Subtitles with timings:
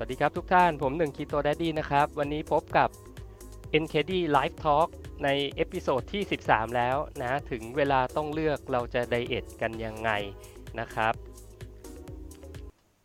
[0.00, 2.88] วัสดีครับทุกท่านผมหนึ่งคีโต d ดดี้นะครับ วันนี้พบกับ
[3.82, 4.88] NKD Live Talk
[5.24, 10.10] ใน episode ที่ 13 แล้วนะถึงเวลาต้องเลือกเราจะ diet กันยังไง
[10.80, 11.14] นะครับ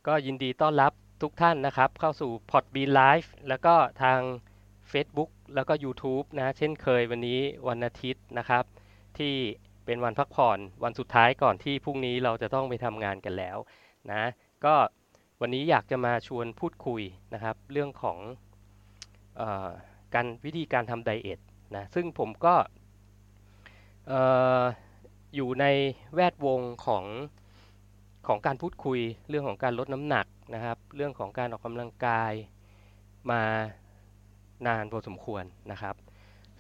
[0.08, 4.20] ก็ยินดีต้อนรับทุกท่านนะครับ เข้าสู่ Podbean Live แล้วก็ทาง
[4.92, 8.64] Facebook แล้วก็ YouTube นะเช่นเคยวันนี้วันอาทิตย์นะครับ
[9.18, 9.34] ที่
[9.86, 13.58] เป็นวันพักผ่อนวันสุดท้ายก่อนที่พรุ่งนี้เราจะต้องไปทำงานกันแล้ว
[14.12, 14.24] นะ
[14.66, 14.76] ก็
[15.42, 17.02] วันนี้อยากจะมาชวนพูดคุย
[17.34, 18.18] นะครับ เรื่องของ
[19.40, 19.42] อ
[20.16, 21.40] การวิธีการทำไดเอท
[21.76, 22.56] นะซึ่งผมก็
[24.08, 24.14] เอ
[24.62, 24.64] อ
[25.36, 25.66] อยู่ใน
[26.16, 27.06] แวดวงของ
[28.28, 32.34] ของการพูดคุยเรื่องของการลดน้ำหนักนะครับ เรื่องของการออกกำลังกาย
[33.32, 33.44] มา
[34.68, 35.96] นานพอสมควรนะครับ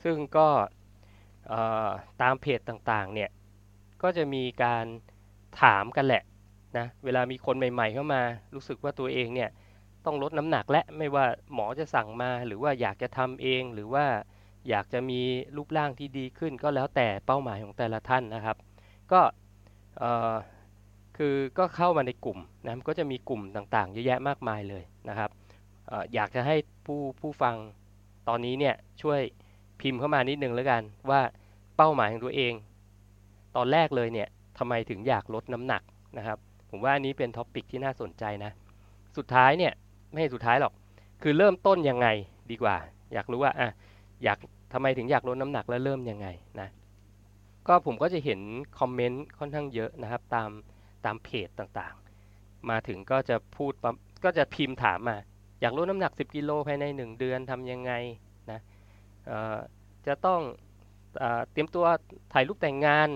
[0.03, 0.47] ซึ่งก็
[2.21, 3.29] ตามเพจต่างๆเนี่ย
[4.01, 4.85] ก็จะมีการ
[5.61, 6.23] ถามกันแหละ
[6.77, 8.21] นะเวลามีคนใหม่ ๆ เข้ามา
[8.55, 9.49] รู้สึกว่าตัวเองเนี่ย
[10.05, 14.05] ต้องลดน้ำหนักและไม่ว่าหมอจะสั่งมา หรือว่าอยากจะทำเองหรือว่า
[14.69, 15.19] อยากจะมี
[15.55, 18.57] รูปร่างที่ดีขึ้น ก็แล้วแต่เป้าหมายของแต่ละท่านนะครับ
[19.11, 19.21] ก็
[21.17, 25.29] คือก็เข้ามาในกลุ่มนะก็จะมีกลุ่มต่างๆ เยอะแยะมากมายเลยนะครับ
[25.89, 27.55] ออยากจะให้ผู้ผู้ฟัง
[28.27, 29.19] ตอนนี้เนี่ยช่วย
[29.81, 31.21] พิมพ์เข้ามานิดนึงแล้วกันว่า
[31.77, 32.53] เป้าหมายของตัวเอง
[33.55, 35.81] ตอนแรกเลยเนี่ยทำไมถึงอยากลดน้ำหนัก
[36.17, 36.37] นะครับ
[36.75, 38.51] ผมว่าอันนี้เป็น topic ที่น่าสนใจนะ
[39.17, 39.73] สุดท้ายเนี่ย
[40.11, 40.73] ไม่ใช่สุดท้ายหรอก
[41.21, 42.07] คือเริ่มต้นยังไง
[42.51, 42.75] ดีกว่า
[43.13, 43.69] อยากรู้ว่าอะ
[44.23, 44.37] อยาก
[44.73, 46.27] ทำไมถึงอยากลดน้ำหนักแล้วเริ่มยังไง
[46.59, 46.69] นะ
[47.67, 48.39] ก็ผมก็จะเห็น
[48.79, 50.49] คอมเมนต์ค่อนข้างเยอะนะครับ ตาม
[51.05, 53.71] ตามเพจต่างๆ มาถึงก็จะพูด
[54.23, 55.17] ก็จะพิมพ์ถามมา
[55.61, 57.91] อยากลดน้ำหนัก 10 กิโลภายใน 1 เดือนทำยังไง
[58.51, 58.59] นะ
[60.07, 60.41] จะต้อง
[61.21, 61.85] อเตรียมตัว
[62.33, 63.09] ถ่ายรูปแต่งงาน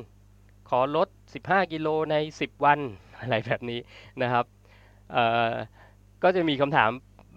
[0.69, 1.07] ขอลด
[1.41, 2.79] 15 กิโลใน 10 วัน
[3.21, 3.79] อะไรแบบนี้
[4.21, 4.45] นะครับ
[6.23, 6.89] ก็จะมีคำถาม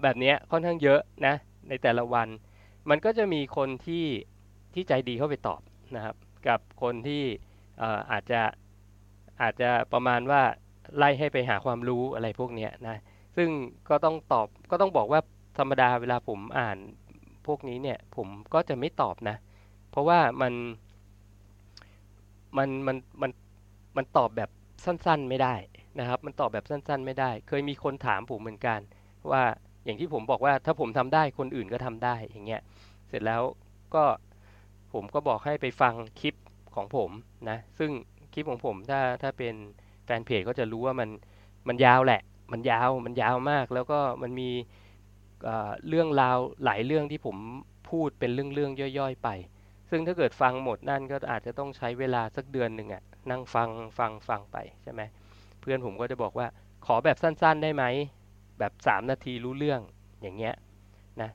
[0.03, 1.35] แบบนี้ค่อนข้างเยอะนะ
[1.69, 2.29] ในแต่ละวัน
[2.91, 4.05] มันก็จะมีคนที่
[4.75, 5.61] ที่ใจดีเข้าไปตอบ
[5.97, 6.17] นะครับ
[6.49, 7.23] กับคนที่
[8.13, 8.41] อาจจะ
[9.43, 10.43] อาจจะประมาณว่า
[10.97, 12.97] ไล่ให้ไปหาความรู้อะไรพวกนี้นะ
[13.37, 13.49] ซึ่ง
[13.89, 15.21] ก็ต้องตอบก็ต้องบอกว่า
[15.59, 16.79] ธรรมดาเวลาผมอ่าน
[17.47, 19.37] พวกนี้เนี่ยผมก็จะไม่ตอบนะ
[19.91, 20.53] เพราะว่ามัน
[22.57, 23.31] มันมันมัน
[23.97, 24.51] มันตอบแบบ
[24.85, 25.55] สั้นๆไม่ได้
[25.99, 28.81] นะครับ มันตอบแบบสั้น ๆ ไม่ได้ เคยมีคนถามผมเหมือนกัน
[29.31, 29.43] ว่า
[29.85, 32.61] อย่างที่ผมบอกว่าถ้าผมทำได้คนอื่นก็ทำได้อย่างเงี้ย
[33.09, 33.43] เสร็จแล้ว
[33.95, 34.05] ก็
[34.93, 36.35] ผมก็บอกให้ไปฟังคลิป
[36.75, 37.11] ของผม
[37.51, 37.91] นะ ซึ่ง
[38.33, 39.55] คลิปของผมถ้าถ้าเป็น
[40.05, 41.11] แฟนเพจก็จะรู้ว่ามัน
[41.69, 42.23] มันยาวแหละ
[42.53, 44.51] มันยาวมันยาวมาก แล้วก็มันมี
[45.89, 47.37] เรื่องราวหลายเรื่องที่ผม
[47.91, 49.29] พูดเป็นเรื่องๆย่อยๆไป
[49.91, 53.69] ซึ่งถ้าเกิดฟังหมดนั่นก็อาจจะต้องใช้เวลาสักเดือนหนึ่งอะนั่งฟัง
[53.99, 55.03] ฟังฟังไปใช่ไหม
[55.61, 56.47] เพื่อนผมก็จะบอกว่า
[56.87, 57.85] ขอแบบสั้นๆได้ไหม
[58.59, 59.81] แบบสามนาทีรู้เรื่อง
[60.23, 60.55] อย่างเงี้ย
[61.21, 61.31] นะ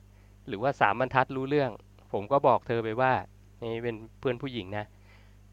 [0.48, 1.70] หรือว่าสามบรรทัดรู้เรื่อง
[2.12, 3.12] ผมก็บอกเธอไปว่า
[3.62, 4.84] นี่เป็นเพื่อนผู้หญิงนะ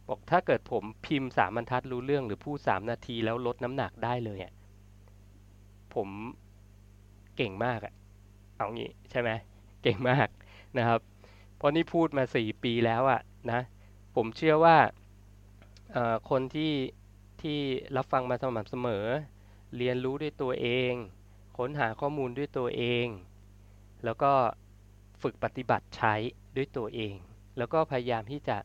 [0.08, 4.54] บอกถ้าเกิดผมพิมพ์สามบรรทัดรู้เรื่อง หรือพูดสามนาทีแล้วลดน้ำหนักได้เลยอะ
[5.94, 6.08] ผม
[7.38, 7.94] เก่งมากอะ
[8.58, 9.30] เอางี้ใช่ไหม
[9.84, 10.28] เก่งมาก
[10.78, 11.00] นะครับ
[11.58, 13.62] เพราะนี่พูดมาสี่ปีแล้วอะนะ
[14.16, 14.78] ผมเชื่อว่า
[16.30, 16.72] คนที่
[17.44, 17.60] ที่
[17.98, 19.06] รับฟังมาสม่ำเสมอ
[19.78, 20.94] เรียนรู้ด้วยตัวเอง
[21.58, 23.08] ค้นหาข้อมูลด้วยตัวเอง
[24.04, 24.32] แล้วก็
[25.22, 26.14] ฝึกปฏิบัติใช้
[26.58, 27.14] ด้วยตัวเอง
[27.58, 28.58] แล้วก็พยายามที่จะ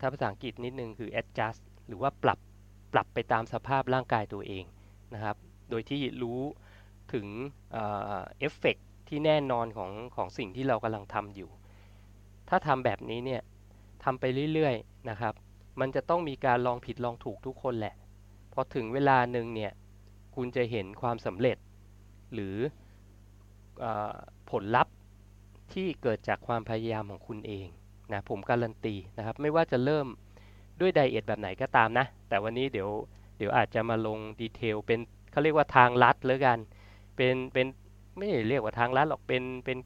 [0.00, 2.38] ถ้าภาษาอังกฤษนิดนึงคือ adjust หรือว่าปรับ
[2.92, 4.64] ปรับไปตามสภาพร่างกายตัวเอง
[5.14, 5.36] นะครับ
[5.70, 6.40] โดยที่รู้
[7.12, 7.26] ถึง
[7.72, 8.76] เอฟเฟก
[9.08, 11.50] ที่แน่นอนของของสิ่งที่เรากำลังทำอยู่
[12.48, 13.42] ถ้าทำแบบนี้เนี่ย
[14.04, 15.34] ทำไปเรื่อยๆนะครับ
[15.80, 17.94] มันจะต้องมีการลองผิดลองถูกทุกคนแหละ
[18.52, 19.72] พอถึงเวลาหนึ่งเนี่ย
[20.36, 21.56] คุณจะเห็นความสำเร็จ
[22.34, 22.56] หรือ
[23.84, 23.86] อ
[24.50, 24.94] ผลลัพธ์
[25.72, 27.66] ที่เกิดจากความพยายามของคุณเอง
[28.12, 30.06] นะผมการันตีนะครับ ไม่ว่าจะเริ่ม
[30.80, 32.88] ด้วยไดเอทแบบไหนก็ตามนะ แต่วันนี้เดี๋ยว
[33.38, 34.98] เดี๋ยวอาจจะมาลงดีเทลเป็น
[35.30, 36.58] เขาเรียกว่าทางลัดเลยกัน
[37.16, 37.66] เป็นเป็น
[38.18, 39.78] ไม่เรียกว่าทางลัดหรอกเป็นเป็น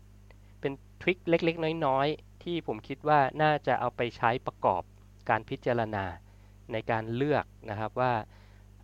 [0.61, 0.73] เป็น
[1.03, 2.07] ทริคเล็กๆ น้อย
[2.43, 4.83] ที่ผมคิดว่าน่าจะเอาไปใช้ประกอบ
[5.31, 6.05] การพิจารณา
[6.73, 8.13] ในการเลือกนะครับว่า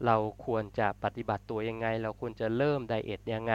[0.06, 0.17] เรา
[0.47, 3.55] ควรจะปฏิบัติตัวยังไง เราควรจะเริ่มไดเอทยังไง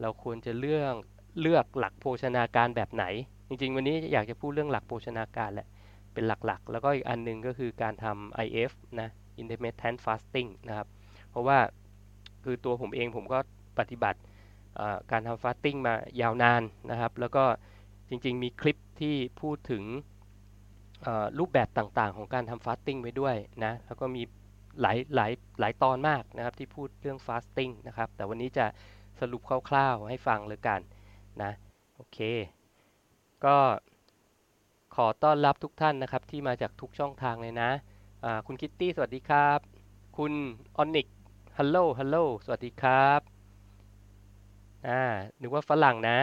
[0.00, 0.94] เราควรจะเลือก
[1.40, 3.04] เลือกหลักโภชนาการแบบไหน
[3.48, 5.68] จริงๆ วันนี้อยากจะพูดเรื่องหลักโภชนาการแหละ
[6.12, 9.08] เป็นหลักๆ แล้วก็อีกอันนึงก็คือการทำ IF นะ
[9.40, 10.88] intermittent fasting นะครับ
[11.30, 11.58] เพราะว่า
[12.44, 13.38] คือตัวผมเองผมก็
[13.78, 14.20] ปฏิบัติ
[15.10, 17.44] การทำฟาสติ้งมายาวนานนะครับ แล้วก็
[18.08, 19.82] จริงๆมีคลิปที่พูดถึง
[21.38, 24.22] รูปแบบต่างๆ ของการทำ fasting ไว้ด้วยนะแล้วก็มี
[24.80, 28.66] หลายหลายหลายตอนมากนะครับที่พูดเรื่อง fasting นะครับแต่วันนี้จะ
[29.20, 30.80] สรุปคร่าวๆให้ฟังเลยกัน
[31.42, 31.52] นะ
[31.94, 32.18] โอเค
[33.44, 33.56] ก็
[34.96, 37.70] ขอต้อนรับทุกท่านนะครับที่มาจากทุกช่องทางเลยนะ
[38.46, 39.58] คุณคิตตี้สวัสดีครับ
[40.18, 40.32] คุณ
[40.76, 41.06] ออนิก
[41.58, 43.20] ฮัลโหลฮัลโหลสวัสดีครับ
[44.88, 45.02] อ่า
[45.40, 46.18] นึกว่าฝรั่งนะ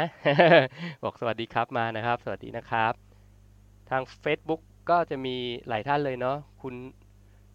[1.03, 3.02] บอกสวัสดีครับมานะครับ สวัสดีนะครับ
[3.89, 5.35] ทาง Facebook ก็จะมี
[5.67, 6.75] หลายท่านเลยเนาะคุณ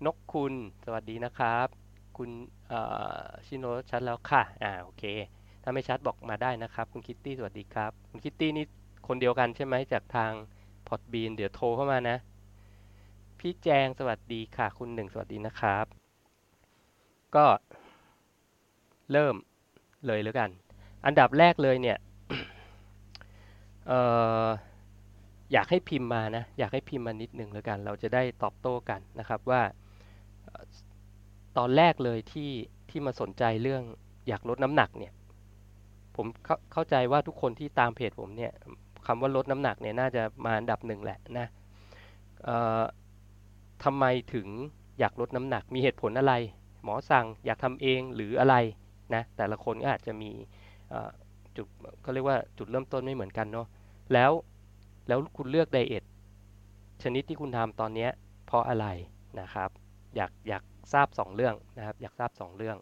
[0.06, 0.54] นกคุณ
[0.84, 1.68] สวัสดีนะครับ
[2.16, 2.30] คุณ
[3.46, 5.04] ชิโนชัดแล้วค่ะอ่าโอเค
[5.62, 8.64] ถ้าไม่ชัดบอกมาได้นะครับ คุณคิตตี้สวัสดีครับ คุณคิตตี้นี่
[9.08, 10.32] คนเดียวกันใช่ไหมจากทาง
[10.88, 12.16] พอดบีนเดี๋ยวโทรเข้ามานะ
[13.38, 15.86] พี่แจงสวัสดีค่ะ คุณหนึ่งสวัสดีนะครับ
[17.36, 17.46] ก็
[19.12, 19.34] เริ่ม
[20.06, 20.50] เลยแล้วกัน
[21.06, 21.98] อันดับแรกเลยเนี่ย
[23.86, 24.00] เอ่
[24.44, 24.46] อ
[25.52, 29.62] อยากให้พิมพ์มานะ อยากให้พิมพ์มานิดนึงแล้วกัน เราจะได้ตอบโต้กันนะครับว่า
[31.58, 32.50] ตอนแรกเลยที่
[32.90, 33.82] ที่มาสนใจเรื่อง
[34.28, 35.12] อยากลดน้ำหนักเนี่ย
[36.16, 38.52] ผมเข้าเข้าใจว่าทุกคนที่ตามเพจผมเนี่ย
[39.06, 41.46] คำว่าลดน้ำหนักเนี่ยน่าจะมาอันดับหนึ่งแหละนะ
[43.84, 44.04] ทำไม
[44.34, 44.46] ถึง
[44.98, 46.34] อยากลดน้ำหนัก มีเหตุผลอะไร
[46.84, 48.56] หมอสั่งอยากทำเองหรืออะไร
[49.14, 50.30] นะ แต่ละคนก็อาจจะมี
[51.56, 51.66] จุด
[52.02, 53.66] เขาเรียกว่าจุดเริ่มต้นไม่เหมือนกันเนาะ
[54.14, 54.32] แล้ว
[55.08, 56.04] แล้วคุณเลือกไดเอท
[57.02, 58.08] ชนิดที่คุณทำตอนนี้
[58.46, 58.86] เพราะอะไร
[59.40, 59.70] นะครับ
[60.16, 60.62] อยากอยาก
[60.92, 62.76] ทราบ 2 เรื่องนะครับ อยากทราบ 2 เรื่อง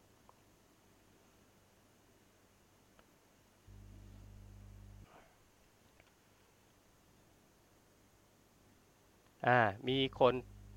[9.47, 9.59] อ่า
[9.89, 10.35] มีคน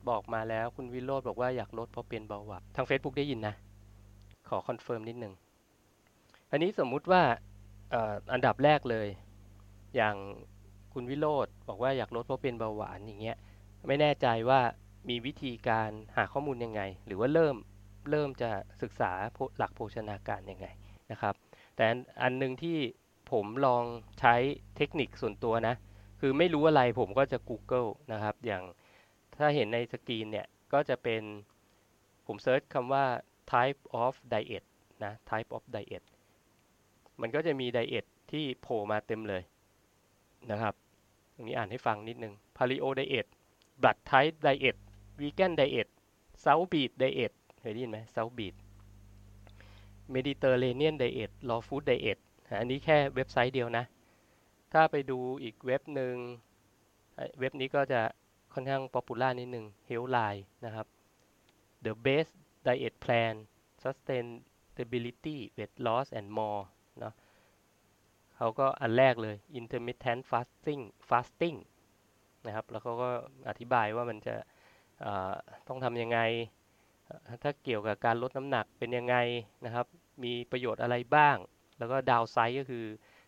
[0.10, 3.56] บอกมาแล้วคุณวิโรธบอกว่าอยากลดเพราะเป็นเบาหวานทาง Facebook ได้ยินนะ
[4.50, 5.34] ขอ confirm นิดนึง
[6.52, 7.22] อันนี้สมมุติว่า
[8.34, 9.08] อันดับแรกเลย
[9.96, 10.16] อย่าง
[10.94, 13.38] คุณวิโรธบอกว่าอยากลดเพราะเป็นเบาหวานอย่างเงี้ย
[13.88, 14.62] ไม่แน่ใจว่า
[15.10, 17.56] มีวิธีการหาข้อมูลยังไง หรือว่าเริ่ม
[18.12, 18.52] เริ่มจะ
[18.82, 19.12] ศึกษา
[19.58, 20.68] หลักโภชนาการยังไง
[21.12, 21.34] นะครับ
[21.76, 21.86] แต่
[22.22, 22.78] อันนึงที่
[23.32, 23.84] ผมลอง
[24.20, 24.36] ใช้
[24.78, 25.76] เทคนิคส่วนตัวนะ
[26.20, 28.64] คือไม่รู้อะไรผมก็จะ Google นะครับ อย่าง
[29.38, 31.22] ถ้าเห็นในสกรีนเนี่ย ก็จะเป็น
[32.28, 33.06] ผมเซิร์ชคำว่า
[33.52, 34.64] type of diet
[35.04, 36.04] นะ type of diet
[37.22, 39.44] มันก็จะมีไดเอทที่โผล่มาเต็มเลย
[40.52, 40.74] นะครับ
[41.34, 43.28] ตรงนี้อ่านให้ฟังนิดนึง paleo diet
[43.82, 44.78] blood type diet
[45.20, 45.88] vegan diet
[46.44, 48.56] south beat diet เคยได้ยินไหม south beat
[50.16, 52.20] mediterranean diet raw food diet
[52.60, 53.86] อันนี้แค่เว็บไซต์เดียวนะ
[54.74, 56.16] ถ้าไปดูอีกเว็บหนึ่ง
[57.40, 58.02] เว็บนี้ก็จะ
[58.54, 60.86] ค่อนข้าง popular นิดหนึ่ง Healthline นะครับ
[61.86, 62.34] The Best
[62.66, 63.36] Diet Plan
[63.84, 66.62] Sustainability Weight Loss and More
[67.00, 67.14] เนาะ
[68.42, 71.58] เขาก็อันแรกเลย intermittent fasting fasting
[72.48, 73.10] นะครับ แล้วเขาก็
[73.50, 74.36] อธิบายว่ามันจะ
[75.68, 76.20] ต้องทำยังไง
[77.44, 79.16] ถ้าเกี่ยวกับการลดน้ำหนักเป็นยังไง
[79.66, 79.86] นะครับ
[80.24, 81.38] มีประโยชน์อะไรบ้าง
[81.80, 82.86] แล้วก็ดาวไซด์ก็คือ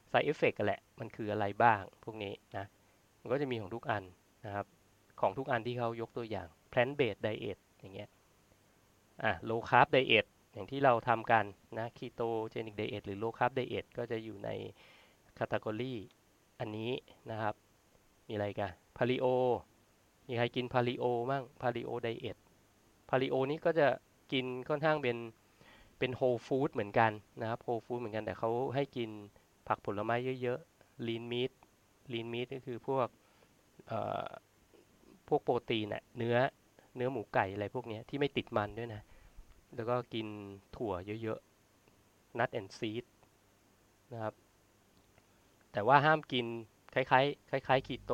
[0.09, 2.65] ไซเอฟเฟกต์แหละ มันคืออะไรบ้าง พวกนี้นะ
[3.21, 4.03] มันก็จะมีของทุกอัน
[4.45, 4.65] นะครับ
[5.21, 8.09] ของทุกอันที่เขายกตัวอย่าง plant based diet อย่างเงี้ย
[9.23, 11.45] อะ low carb diet อย่างที่เราทำกัน
[11.77, 14.49] นะ ketogenic diet หรือ low carb diet ก็จะอยู่ใน
[15.37, 15.95] category
[16.59, 16.91] อันนี้
[17.31, 17.55] นะครับ
[18.27, 19.25] มีอะไรกัน paleo
[20.27, 22.37] มีใครกิน paleo มั่ง paleo diet
[23.09, 23.87] paleo นี้ก็จะ
[24.31, 25.17] กินค่อนข้างเป็น
[25.99, 27.11] เป็น whole food เหมือนกัน
[27.41, 29.09] นะครับ whole food เหมือนกันแต่เขาให้กิน
[29.67, 31.51] ผักผลไม้เยอะๆลีนมีท
[32.13, 33.07] ลีนมีทก็คือพวก
[35.27, 36.37] พวกโปรตีนอะเนื้อ
[36.95, 39.01] เนื้อหมูไก่อะไรพวกนี้ที่ไม่ติดมันด้วยนะ
[39.75, 40.27] แล้วก็กิน
[40.75, 43.05] ถั่วเยอะๆนัทแอนด์ซีด
[44.13, 44.33] นะครับ
[45.73, 46.45] แต่ว่าห้ามกิน
[46.93, 48.13] คล้ายๆคล้ายๆคีโต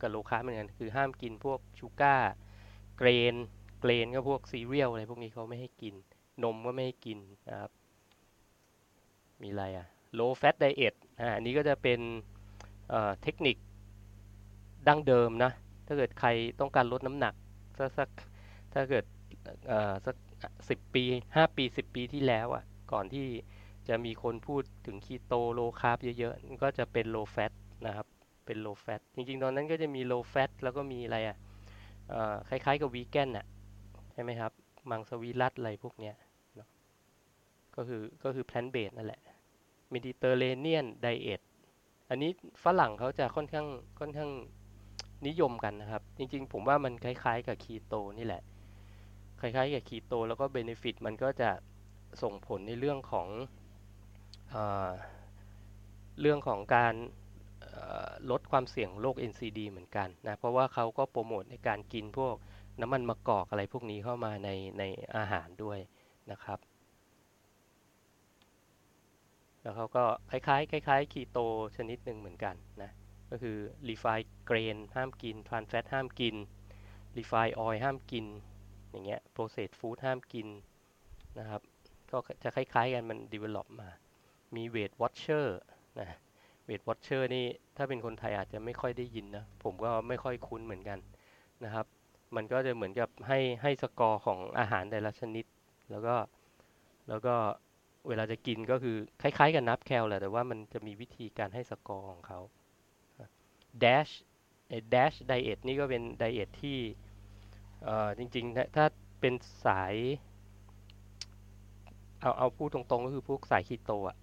[0.00, 3.34] กับ low carb เหมือนกันคือห้ามกินพวก sugar grain
[3.80, 5.94] grain ก็พวกซีเรียลอะไรพวกนี้เขาไม่ให้กิน
[6.42, 7.18] นมก็ไม่ให้กิน
[7.48, 7.70] นะครับ
[9.42, 9.86] มีอะไรอะ
[10.18, 10.94] low fat diet
[11.34, 12.00] อันนี้ก็จะเป็น
[13.22, 13.56] เทคนิค
[14.88, 15.52] ดั้งเดิมนะ
[15.86, 16.28] ถ้าเกิดใคร
[16.60, 17.34] ต้องการลดน้ำหนัก
[17.78, 18.08] สักสัก
[18.74, 19.04] ถ้าเกิด
[20.06, 20.16] สัก
[20.68, 21.04] สิบปี
[21.36, 23.26] ห้าปีสิบปีที่แล้วอะก่อนที่
[23.88, 27.52] จะมีคนพูดถึงคีโต low carb เยอะๆก็จะเป็น low fat
[27.86, 28.06] นะครับ
[28.46, 31.36] เป็น low fat จริงๆ ตอนนั้นก็จะมี low fat แล้วก็มีอะไรอะ
[32.48, 33.46] คล้ายๆ กับวีแกนอะ
[34.12, 34.52] ใช่ไหมครับ
[34.90, 36.14] มังสวิรัติอะไรพวกเนี้ย
[37.76, 39.20] ก็คือก็คือ plant based นั่นแหละ
[39.92, 41.40] mediterranean diet
[42.10, 42.30] อันนี้
[42.64, 43.66] ฝรั่งเขาจะค่อนข้าง
[44.00, 44.30] ค่อนข้าง
[45.26, 48.42] นิยมกันนะครับ จริงๆ ผมว่ามันคล้ายๆ กับคีโตนี่แหละ
[49.40, 51.50] คล้ายๆ กับคีโตแล้วก็เบนฟิตมันก็จะ
[52.22, 53.28] ส่งผลในเรื่องของ
[56.20, 56.94] เรื่องของการ
[58.30, 62.34] ลดความเสี่ยงโรค NCD เหมือนกันนะ เพราะว่าเขาก็โปรโมทในการกินพวก
[62.80, 64.82] น้ำมันมะกอกอะไรพวกนี้เข้ามาในใน
[65.16, 65.78] อาหารด้วย
[66.30, 66.58] นะครับ
[69.62, 71.38] แล้วเขาก็คล้ายๆคล้ายๆคีโต
[71.76, 72.90] ชนิดหนึ่งเหมือนกันนะ
[73.30, 73.56] ก็คือ
[73.88, 76.34] refined grain ห้ามกิน trans fat ห้ามกิน
[77.16, 78.26] refined oil ห้ามกิน
[78.90, 80.48] อย่างเงี้ย processed food ห้ามกิน
[81.38, 81.62] นะครับ
[82.10, 83.88] ก็จะคล้ายๆกันมัน develop มา
[84.56, 85.46] มี weight watcher
[86.00, 86.08] นะ
[86.68, 87.44] weight watcher นี่
[87.76, 90.98] ถ้าเป็นคนไทยอาจจะไม่ค่อยได้ยินนะผมก็ไม่ค่อยคุ้นเหมือนกัน
[91.64, 91.86] นะครับ
[92.36, 95.44] มันก็จะเหมือนกับให้ให้สกอร์ของอาหารแต่ละชนิด
[95.90, 96.14] แล้วก็
[97.08, 97.34] แล้วก็
[98.08, 102.40] เวลาจะกินก็คือคล้ายๆกับนับแคลแหละแต่ว่ามันจะมีวิธีการให้สกอร์ของเขา
[103.82, 104.12] dash
[104.94, 106.78] dash diet นี่ก็เป็น diet ที่
[108.18, 108.86] จริงๆ ถ้า
[109.20, 109.34] เป็น
[109.66, 109.94] สาย
[112.20, 114.16] เอาเอาพูดตรงๆ ก็คือพวกสายคีโตอะ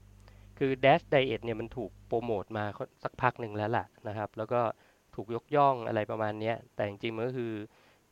[0.59, 2.65] คือ dash diet เนี่ยมันถูกโปรโมทมา
[3.03, 4.61] สักพักหนึ่งแล้วล่ะนะครับ แล้วก็
[5.15, 7.51] ถูกยกย่องอะไรประมาณนี้แต่จริงๆมันก็คือ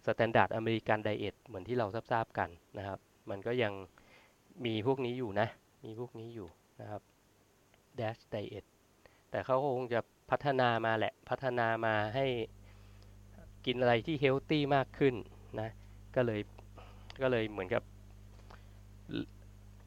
[0.06, 3.00] standard American diet เหมือนที่เราทราบๆกันนะครับ
[3.30, 3.74] มันก็ยัง
[4.66, 5.48] มีพวกนี้อยู่นะ
[5.86, 6.48] มีพวกนี้อยู่
[6.82, 7.02] นะครับ
[8.00, 8.66] dash diet
[9.32, 10.00] แต่เขาคงจะ
[10.30, 12.26] พัฒนามาแหละ พัฒนามาให้
[13.66, 15.16] กินอะไรที่เฮลตี้มากขึ้น
[15.60, 15.70] นะ
[16.16, 16.40] ก็เลย
[17.22, 17.84] ก็เลยเหมือนกับ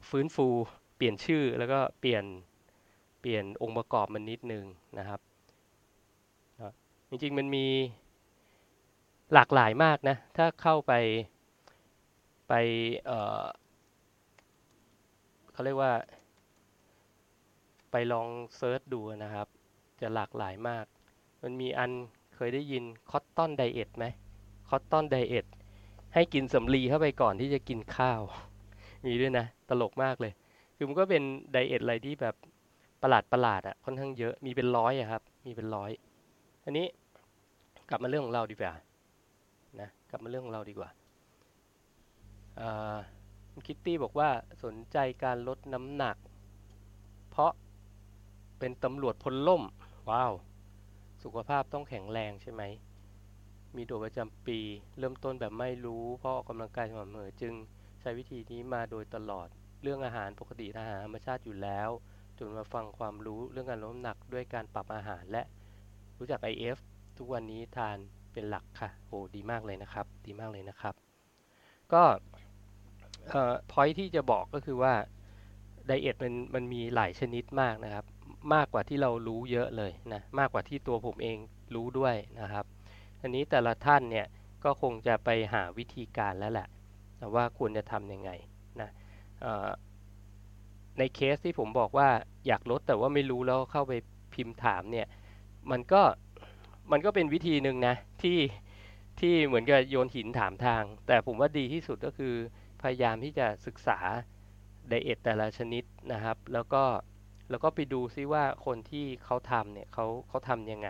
[0.09, 0.47] ฟื้นฟู
[0.95, 2.23] เปลี่ยนชื่อแล้วก็เปลี่ยน
[3.21, 4.65] เปลี่ยนองค์ประกอบมันนิดนึง
[4.99, 5.19] นะครับ
[7.09, 7.65] จริงๆมันมี
[9.33, 10.93] หลากหลายมากนะ ถ้าเข้าไป
[12.49, 13.09] ไป
[15.51, 15.93] เขาเรียกว่า
[17.91, 19.47] ไปลอง search ดูนะครับ
[20.01, 20.85] จะหลากหลายมาก
[21.43, 21.91] มันมีอัน
[22.35, 24.05] เคยได้ยิน cotton diet ไหม
[24.69, 25.45] cotton diet
[26.13, 28.21] ให้กินสำลีเข้าไปก่อนที่จะกินข้าว
[29.05, 30.33] มีด้วยนะ ตลกมากเลย
[30.75, 32.35] คือมันก็เป็น diet อะไรที่แบบ
[33.01, 35.91] ประหลาดประหลาดอะค่อนข้างเยอะมีเป็นร้อยอะครับ มีเป็นร้อย
[36.65, 36.85] อันนี้
[37.89, 38.73] กลับมาเรื่องของเราดีกว่า
[39.79, 40.89] นะกลับมาเรื่องของเราดีกว่า
[43.65, 44.29] คิตตี้บอกว่า
[44.63, 46.17] สนใจการลดน้ำหนัก
[47.31, 47.51] เพราะ
[48.59, 49.63] เป็นตำรวจพลล่ม
[50.09, 50.33] ว้าว
[51.23, 52.63] สุขภาพต้องแข็งแรงใช่ไหม
[53.75, 54.59] มีโดประจำปี
[54.99, 57.53] เริ่มต้นแบบไม่รู้ เพราะออกกำลังกายสม่ำเสมอจึง
[58.01, 59.47] ใช้วิธีนี้มาโดยตลอด
[59.83, 61.89] เรื่องอาหารปกติอาหารธรรมชาติอยู่แล้ว
[62.43, 65.43] จนมาฟังความรู้เรื่องการลดน้ำหนักด้วยการปรับอาหารและ
[66.17, 66.77] รู้จัก IF
[67.17, 67.97] ทุกวันนี้ทาน
[68.33, 70.93] เป็นหลักค่ะโอ้ดีมากเลยนะครับ ดีมากเลยนะครับ
[71.93, 72.03] ก็
[73.29, 74.93] เอ่อพอยที่จะบอกก็คือว่า
[75.87, 78.05] ไดเอทมันมันมีหลายชนิดมากนะครับ
[78.53, 81.37] มากกว่าที่เรารู้เยอะเลยนะมากกว่าที่ตัวผมเอง
[81.75, 82.65] รู้ด้วยนะครับ
[83.21, 84.27] อันนี้แต่ละท่านเนี่ย
[84.63, 86.67] ก็คงจะไปหาวิธีการแล้วแหละ
[87.35, 88.31] ว่าควรจะทำยังไง
[88.81, 88.89] นะ
[90.97, 92.09] ในเคสที่ผมบอกว่า
[92.47, 93.93] อยากลดแต่ว่าไม่รู้แล้วเข้าไป
[94.33, 95.07] พิมพ์ถามเนี่ย
[95.71, 96.01] มันก็
[96.91, 98.39] มันก็เป็นวิธีหนึ่งนะที่
[99.19, 102.33] ที่เหมือนกับโยนหินถามทาง แต่ผมว่าดีที่สุดก็คือ
[102.81, 103.99] พยายามที่จะศึกษา
[104.89, 106.83] ไดเอทแต่ละชนิดนะครับ แล้วก็
[107.49, 110.89] แล้วก็ไปดูซิว่าคนที่เขาทำเนี่ยเขาเขาทำยังไง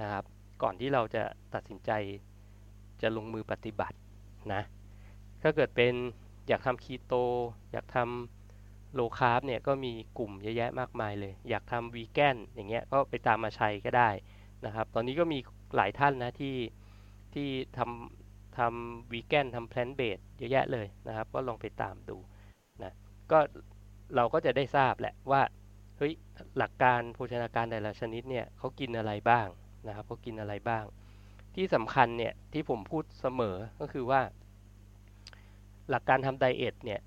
[0.00, 0.24] นะครับ
[0.62, 1.22] ก่อนที่เราจะ
[1.54, 1.90] ตัดสินใจ
[3.02, 3.96] จะลงมือปฏิบัติ
[4.52, 4.62] นะ
[5.42, 5.94] ถ้าเกิดเป็น
[6.48, 7.14] อยากทำคีโต
[7.72, 8.39] อยากทำ
[8.94, 14.10] low carb เนี่ยก็มีกลุ่มเยอะแยะมากมายเลย อยากทำวีแกนอย่างเงี้ยก็ไปตามมาใช้ก็ได้
[14.66, 15.38] นะครับ ตอนนี้ก็มี
[15.76, 16.56] หลายท่านนะที่
[17.34, 22.18] ที่ทำทำวีแกนทำ plant based เยอะแยะเลยนะครับ ก็ลองไปตามดู
[22.82, 22.92] นะ
[23.30, 23.38] ก็
[24.16, 25.42] เราก็จะได้ทราบแหละว่า
[25.98, 26.12] เฮ้ย
[26.58, 29.46] หลักการโภชนาการแต่ละชนิดเนี่ยเขากินอะไรบ้าง
[29.86, 30.84] นะครับเขากินอะไรบ้าง
[31.54, 34.20] ที่สำคัญเนี่ยที่ผมพูดเสมอก็คือว่า
[35.90, 37.00] หลักการทำ diet เนี่ย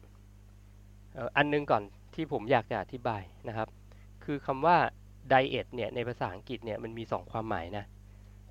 [1.38, 1.84] อันนึงก่อน
[2.16, 3.68] ที่ผมอยากจะอธิบายนะครับ
[4.24, 4.78] คือคำว่า
[5.30, 7.86] diet เนี่ยในภาษาอังกฤษเนี่ยมันมี 2 ความหมายนะ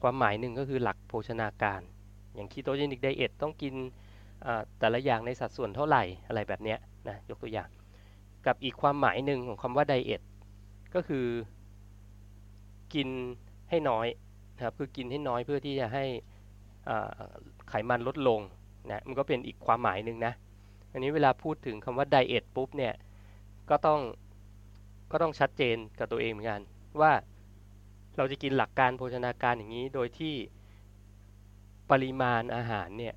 [0.02, 1.80] ความหมายหนึ่งก็คือหลักโภชนาการ
[2.34, 3.74] อย่าง ketogenic diet ต้องกิน
[4.78, 6.76] แต่ละอย่างในสัดส่วนเท่าไหร่อะไรแบบนี้
[7.08, 7.68] นะยกตัวอย่าง
[8.46, 10.22] กับอีกความหมายหนึ่งของคำว่า diet
[10.94, 11.26] ก็คือ
[12.94, 13.08] กิน
[13.70, 14.06] ให้น้อย
[14.56, 16.04] นะครับคือกินให้น้อยเพื่อที่จะให้
[17.68, 18.40] ไขมันลดลง
[18.90, 20.32] นะมันก็เป็นอีกความหมายหนึ่งนะ
[20.92, 22.94] อันนี้เวลาพูดถึงคำว่าไดเอทปุ๊บเนี่ย
[23.70, 24.00] ก็ต้อง
[25.10, 26.60] ก็ต้องชัดเจนกับตัวเองเหมือนกัน
[27.00, 27.12] ว่า
[28.16, 30.34] เราจะกินหลักการโภชนาการอย่างนี้ โดยที่
[31.90, 33.14] ปริมาณอาหารเนี่ย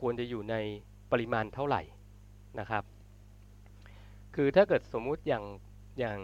[0.00, 0.54] ควรจะอยู่ใน
[1.12, 1.82] ปริมาณเท่าไหร่
[2.60, 2.84] นะครับ
[4.34, 5.44] คือถ้าเกิดสมมุติอย่าง
[5.98, 6.18] อย่าง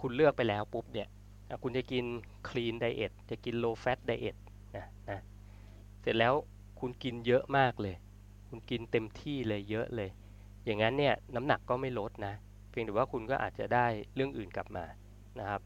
[0.00, 1.08] คุณเลือกไปแล้วปุ๊บเนี่ย
[1.62, 2.04] คุณจะกิน
[2.48, 4.36] clean diet จะกิน low fat diet
[4.76, 5.20] นะนะ
[6.00, 6.34] เสร็จแล้ว
[6.80, 7.94] คุณกินเยอะมากเลย
[8.54, 10.10] คุณกินเต็มที่เลยเยอะเลย
[10.64, 12.34] อย่างนั้นเนี่ยน้ำหนักก็ไม่ลดนะ
[12.70, 14.84] เพียงแต่ว่าคุณก็อาจจะได้เรื่องอื่นกลับมา
[15.38, 15.60] นะครับ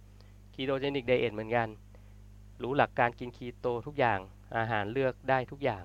[0.55, 1.69] ketogenic diet เหมือนกัน
[2.63, 4.19] รู้หลักการกินคีโตทุกอย่าง
[4.57, 5.85] อาหารเลือกได้ทุกอย่าง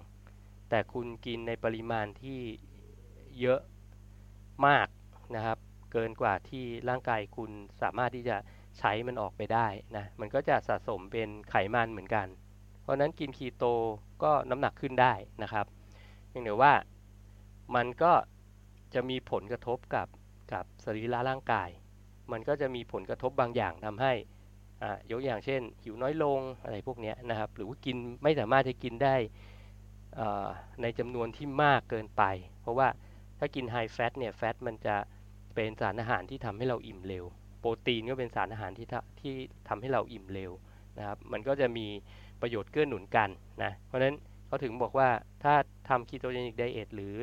[0.70, 2.40] แต่คุณกินในปริมาณที่
[3.40, 3.62] เยอะ
[4.68, 4.88] มาก
[5.36, 5.58] นะครับ
[5.92, 8.38] เกินกว่าที่ร่างกายคุณสามารถที่จะ
[8.80, 12.28] ใช้มันออกไปได้นะมันก็จะสะสมเป็นไขมันเหมือนกัน
[12.82, 13.66] เพราะนั้นกินคีโต
[14.24, 15.66] ก็น้ำหนักขึ้นได้นะครับ
[16.30, 16.74] เพียงแต่ว่า
[17.76, 18.14] มันก็
[18.94, 20.08] จะมีผลกระทบกับ
[20.54, 21.70] กับสรีระร่างกาย
[22.32, 24.14] มันก็จะมีผลกระทบบางอย่างทำให้
[24.82, 29.16] อ่ายกอย่างเช่น หิวน้อยลงอะไรพวกนี้นะครับ หรือว่ากินไม่สามารถจะกินได้
[30.82, 32.24] ในจำนวนที่มากเกินไป
[32.62, 32.88] เพราะว่า
[33.40, 34.96] ถ้ากิน high fat เนี่ย fat มันจะ
[35.56, 37.26] เป็นสารอาหารที่ทำให้เราอิ่มเร็ว
[37.60, 38.88] โปรตีนก็เป็นสารอาหารที่
[39.22, 39.34] ที่
[39.70, 40.52] ทำให้เราอิ่มเร็ว
[40.98, 41.88] นะครับ มันก็จะมี
[42.42, 43.30] ประโยชน์เกื้อหนุนกัน
[43.64, 44.16] นะ เพราะฉะนั้น
[44.48, 45.10] เขาถึงบอกว่า
[45.44, 45.54] ถ้า
[45.90, 47.16] ทำ ketogenic diet หรือ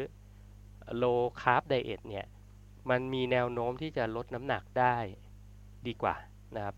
[0.97, 1.05] low
[1.41, 2.27] carb diet เนี่ย
[2.91, 4.97] มันมีแนวโน้มที่จะลดน้ำหนักได้
[5.87, 6.15] ดีกว่า
[6.57, 6.77] นะครับ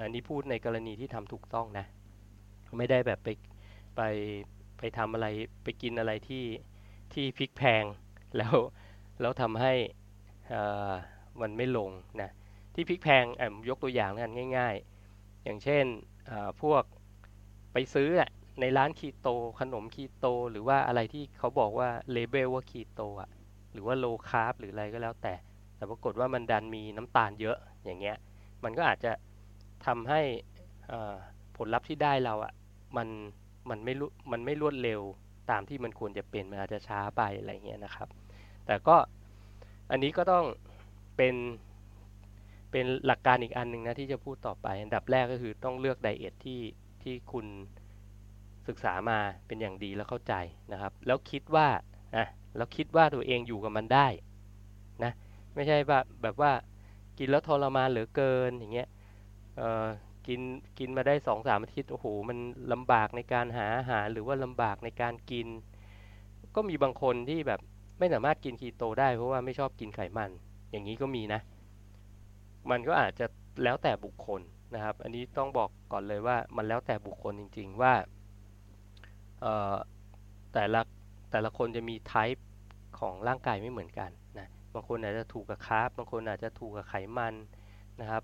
[0.00, 1.86] อันนี้พูดในกรณีที่ทำถูกต้องนะ
[2.78, 3.28] ไม่ได้แบบไป
[3.96, 4.02] ไป
[4.78, 5.26] ไปทำอะไร
[5.64, 6.44] ไปกินอะไรที่
[7.12, 7.84] ที่พริกแพง
[8.36, 8.54] แล้ว
[9.20, 9.74] แล้วทำให้
[11.40, 11.90] มันไม่ลง
[12.22, 12.30] นะ
[12.74, 14.76] ที่พริกแพงแอมยกตัวอย่างกันง่าย
[15.10, 15.84] ๆ อย่างเช่น
[16.62, 16.82] พวก
[17.72, 18.10] ไปซื้อ
[18.60, 19.28] ในร้านคีโต
[19.60, 23.30] ขนมคีโตหรือว่าอะไรที่เขาบอกว่าเลเบลว่าคีโตอะ
[23.72, 25.34] หรือว่าโลคาร์บหรืออะไรก็แล้วแต่
[25.76, 28.16] แต่ปรากฏว่ามันดันมีน้ำตาลเยอะอย่างเงี้ย
[28.64, 29.12] มันก็อาจจะ
[29.86, 30.20] ทำให้
[31.56, 32.52] ผลลัพธ์ที่ได้เราอะ
[32.96, 33.08] มัน
[33.70, 33.94] มันไม่
[34.32, 35.00] มันไม่รวดเร็ว
[35.50, 38.08] ตามที่มันควรจะเป็นมันอาจจะช้าไปอะไรเงี้ยนะครับ
[38.66, 38.96] แต่ก็
[39.90, 40.44] อันนี้ก็ต้อง
[41.16, 41.34] เป็น
[42.70, 46.60] เป็นหลักการอีกอันหนึ่งนะที่จะพูดต่อไป อันดับแรกก็คือต้องเลือกไดเอทที่
[47.02, 47.46] ที่คุณ
[48.68, 50.34] ศึกษามาเป็นอย่างดีแล้วเข้าใจ
[50.72, 51.68] นะครับ แล้วคิดว่า
[52.16, 54.06] นะแล้วคิดว่าตัวเองอยู่กับมันได้
[55.04, 55.12] นะ
[55.54, 56.52] ไม่ใช่แบบแบบว่า
[57.18, 58.88] กินแล้วทรมานเหลือเกินอย่างเงี้ย
[59.56, 59.86] เอ่อ
[60.26, 60.40] กิน
[60.78, 62.38] กินมาได้สองสามอาทิตย์โอ้โหมัน
[62.72, 65.46] ลำบากในการหาอาหารหรือว่าลำบากในการกิน
[66.54, 67.60] ก็มีบางคนที่แบบ
[67.98, 70.30] ไม่สามารถกินคีโตได้เพราะว่าไม่ชอบกินไขมัน
[70.70, 71.40] อย่างนี้ก็มีนะ
[72.70, 73.26] มันก็อาจจะ
[73.64, 74.40] แล้วแต่บุคคล
[74.74, 77.92] นะครับ อันนี้ต้องบอกก่อนเลยว่ามันแล้วแต่บุคคลจริง ๆ ว่า
[80.52, 80.80] แต่ละ
[81.30, 82.46] แต่ละคนจะมีไทป์
[82.98, 87.34] ของร่างกายไม่เหมือนกันนะบางคนอาจจะถูกกับคาร์บบางคนอาจจะถูกกับไขมัน
[88.00, 88.22] นะครับ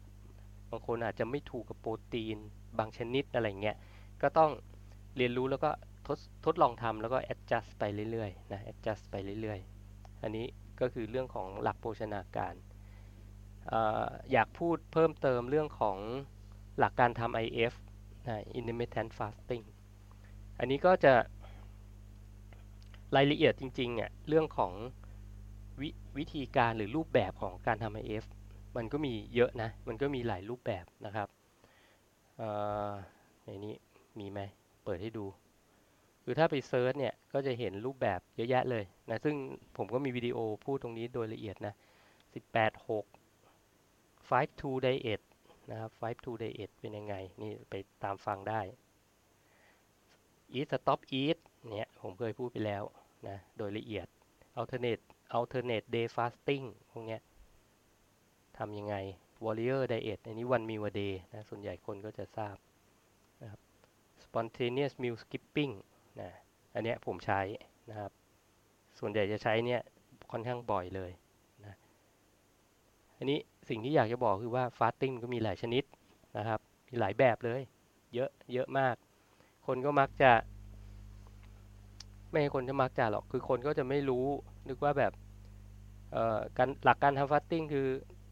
[0.71, 2.39] บางคนอาจจะไม่ถูกกับโปรตีน
[2.79, 3.77] บางชนิดอะไรเงี้ย
[4.23, 4.51] ก็ต้อง
[5.17, 5.71] เรียนรู้แล้วก็
[6.07, 10.47] ทดทดลองทำแล้วก็ adjust ไปเรื่อยๆนะ adjust ไปเรื่อยๆ อันนี้
[10.81, 12.55] ก็คือเรื่องของหลักโภชนาการ
[13.73, 13.75] อ
[14.33, 15.99] อยากพูดเพิ่มเติมเรื่องของ
[16.79, 17.75] หลักการทำ IF
[18.27, 19.65] นะ intermittent fasting
[20.59, 21.15] อันนี้ก็จะ
[23.17, 24.73] รายละเอียดจริงๆเนี่ยเรื่องของ
[25.81, 25.83] ว
[26.19, 28.25] วิธีการหรือรูปแบบของการทำ IF
[28.77, 31.29] มันก็มีเยอะนะ มันก็มีหลายรูปแบบนะครับ
[33.45, 33.75] ในนี้
[34.19, 34.41] มีไหม
[34.85, 35.27] เปิดให้ดู
[36.25, 39.35] คือถ้าไปเซิร์ชเนี่ยก็จะเห็นรูปแบบเยอะแยะเลยนะ ซึ่ง
[39.77, 41.75] ผมก็มีวิดีโอพูดตรงนี้โดยละเอียดนะ
[42.45, 43.05] 18 6
[44.31, 45.21] 5 2 diet
[45.71, 48.61] นะครับ5 2 diet เป็นยังไง นี่ไปตามฟังได้
[50.59, 51.39] eat stop eat
[51.73, 52.83] เนี่ยผมเคยพูดไปแล้ว
[53.29, 54.07] นะโดยละเอียด
[54.59, 55.03] alternate
[55.37, 57.21] alternate day fasting พวกเนี้ย
[58.59, 58.95] ทำยังไง
[59.45, 62.57] warrior diet อันนี้ one meal a day นะส่วนใหญ่คนก็จะทราบ
[63.43, 63.61] นะครับ
[64.25, 65.73] spontaneous meal skipping
[66.21, 66.31] นะ
[66.75, 67.41] อันเนี้ยผมใช้
[67.91, 68.13] นะครับ
[68.99, 69.81] ส่วนใหญ่จะใช้เนี่ย
[70.33, 71.11] ค่อนข้างบ่อยเลย
[71.65, 71.75] นะ
[73.19, 75.85] อันนี้สิ่งที่อยากจะบอกคือว่า fasting ก็มีหลายชนิด
[76.39, 77.63] นะครับ มีหลายแบบเลย
[78.15, 78.97] เยอะเยอะมาก
[79.67, 80.33] คนก็มักจะ
[82.31, 84.27] ไม่ให้คนจะมักจะหรอก คือคนก็จะไม่รู้
[84.69, 85.13] นึกว่าแบบ
[86.59, 87.87] การหลักการทำฟาสติ้งคือ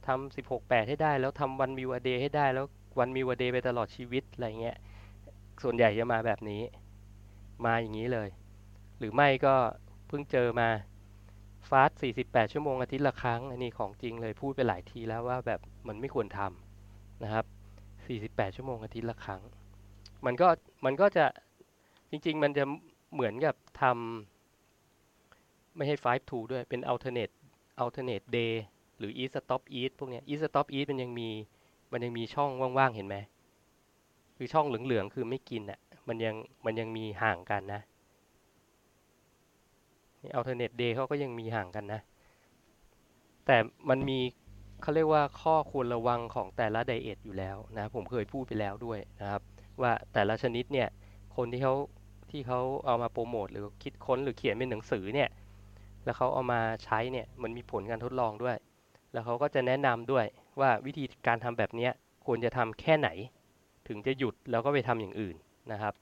[0.06, 2.66] ทำสิบหกแปดให้ได้ แล้วทำวันมิวเดย์ให้ได้ แล้ว
[2.98, 4.76] วันมิวเดย์ไปตลอดชีวิตอะไรเงี้ย
[5.62, 6.62] ส่วนใหญ่จะมาแบบนี้
[7.66, 8.28] มาอย่างนี้เลย
[8.98, 9.54] หรือไม่ก็
[10.08, 10.68] เพิ่งเจอมา
[11.68, 17.44] ฟาสสี่สิบแปดชั่วโมงอาทิตย์ละครั้ง อันนี้ของจริงเลยพูดไปหลายทีแล้วว่าแบบมันไม่ควรทำนะครับ
[18.06, 19.42] สี่สิบแปดชั่วโมงอาทิตย์ละครั้ง
[20.26, 20.48] มันก็
[20.84, 21.26] มันก็จะ
[22.10, 22.64] จริง ๆ มันจะ
[23.12, 27.34] เหมือนกับทำไม่ให้ five two ด้วยเป็น alternate
[27.82, 28.54] alternate day
[28.98, 31.28] หรือ eat stop eat พวกเนี้ย eat stop eat มันยังมี
[31.92, 33.16] มันยังมีช่องว่างๆ เห็นไหม
[34.36, 37.80] คือช่องเหลืองๆ คือไม่กินอะมันยังมันยังมีห่างกันนะ
[40.36, 42.00] alternate day เขาก็ยังมีห่างกันนะ
[43.46, 43.56] แต่
[43.88, 44.18] มันมี
[44.82, 49.42] เขาเรียกว่าข้อควรระวังของแต่ละไดเอทอยู่แล้วนะ ผมเคยพูดไปแล้วด้วยนะครับ
[49.80, 50.88] ว่าแต่ละชนิดเนี่ย
[51.36, 51.74] คนที่เขา
[52.30, 55.28] ที่เขาเอามาโปรโมทหรือคิดค้นหรือเขียนเป็นหนังสือเนี่ย
[56.04, 58.56] แล้วเขาเอามาใช้เนี่ยมันมีผลการทดลองด้วย
[59.12, 60.26] แล้วเขาก็จะแนะนำด้วย
[60.60, 61.88] ว่าวิธีการทำแบบนี้
[62.26, 63.08] ควรจะทำแค่ไหน
[63.88, 65.36] ถึงจะหยุดแล้วก็ไปทำอย่างอื่น
[65.72, 65.94] นะครับ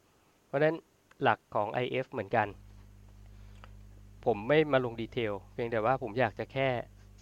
[0.46, 0.76] เพราะฉะนั้น
[1.22, 2.46] หลักของ IF เหมือนกัน
[4.24, 6.68] ผมไม่มาลงดีเทลเพียงแต่ว่าผมอยากจะแค่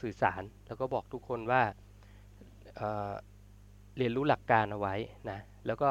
[0.00, 1.62] สื่อสาร แล้วก็บอกทุกคนว่า
[2.76, 4.94] เเรียนรู้หลักการเอาไว้
[5.30, 5.90] นะแล้วก็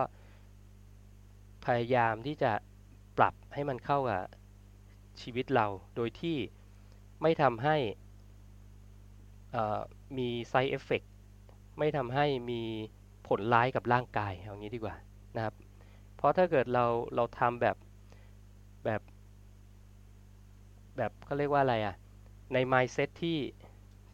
[1.67, 2.51] พยายามที่จะ
[3.17, 4.23] ปรับให้มันเข้ากับ
[5.21, 6.37] ชีวิตเรา โดยที่
[7.21, 7.77] ไม่ทำให้
[10.17, 11.07] มี side effect
[11.79, 12.61] ไม่ทำให้มี
[13.27, 14.95] ผลร้ายกับร่างกายเอางี้ดีกว่า
[15.35, 15.55] นะครับ
[16.15, 17.77] เพราะถ้าเกิดเราเราทำแบบ
[18.85, 19.01] แบบ
[20.97, 21.95] แบบเขาเรียกว่าอะไรอะ่ะ
[22.53, 23.37] ใน mindset ที่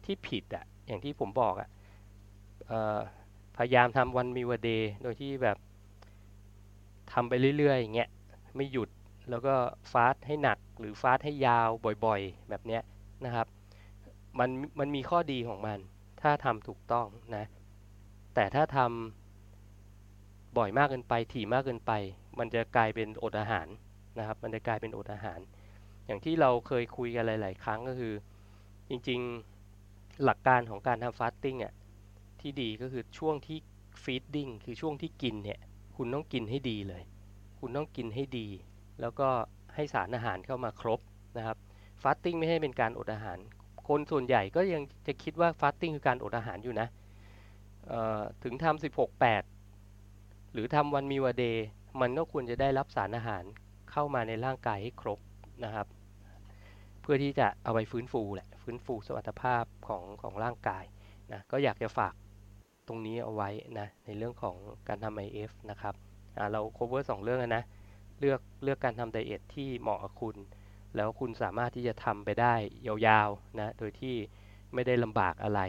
[0.04, 1.68] ที่ผิดอะ่ะ อย่างที่ผมบอกอะ่ะ
[3.56, 5.56] พยายามทำวันมีวันเดย์โดยที่แบบ
[7.12, 8.10] ทำไปเรื่อยๆอย่างเงี้ย
[8.56, 8.88] ไม่หยุด
[9.30, 9.54] แล้วก็
[9.92, 11.68] ฟาสให้หนักหรือฟาสให้ยาว
[12.04, 12.82] บ่อยๆ แบบเนี้ย
[13.24, 13.46] นะครับ
[14.38, 15.78] มันมันมีข้อดีของมัน
[16.22, 17.44] ถ้าทำถูกต้องนะ
[18.34, 21.92] แต่ถ้าทำบ่อยมากเกินไปถี่มากเกินไป
[22.38, 23.66] มันจะกลายเป็นอดอาหาร
[24.18, 25.40] นะครับ มันจะกลายเป็นอดอาหาร
[26.06, 28.14] อย่างที่เราเคยคุยกันหลาย ๆ ครั้งก็คือ
[28.88, 31.74] จริงๆหลักการของการทำฟาสติ้งอะ
[32.40, 33.58] ที่ดีก็คือช่วงที่
[34.02, 35.60] feeding คือช่วงที่กินเนี่ย
[35.96, 37.02] คุณต้องกินให้ดีเลย
[37.58, 38.48] คุณต้องกินให้ดี
[39.00, 39.28] แล้วก็
[39.74, 41.00] ให้สารอาหารเข้ามาครบ
[41.36, 41.56] นะครับ
[42.02, 43.38] fasting ไม่ให้เป็นการอดอาหาร
[43.88, 46.88] คนส่วนใหญ่ก็ยังจะคิดว่า fasting คือการอดอาหารอยู่นะ
[48.42, 49.08] ถึงทำ16
[49.80, 51.66] 8หรือทำ one meal a day
[52.00, 53.44] มันก็ควรจะได้รับสารอาหาร
[53.90, 55.18] เข้ามาในร่างกายให้ครบ
[55.64, 55.86] นะครับ
[57.02, 60.84] เพื่อที่จะเอาไปฟื้นฟูแหละฟื้นฟูสมรรถภาพของของร่างกาย
[61.32, 62.14] นะก็อยากจะฝาก
[62.88, 64.56] ตรงนี้เอาไว้นะในเรื่องของ
[64.88, 65.94] การทำ IF นะครับ
[66.52, 67.64] เรา cover 2 เรื่องนะ
[68.20, 70.36] เลือกเลือกการทำไดเอทที่เหมาะกับคุณ
[70.96, 72.54] แล้วคุณสามารถที่จะทำไปได้
[72.86, 74.16] ยาวๆนะโดยที่
[74.74, 75.60] ไม่ได้ลำบากอะไร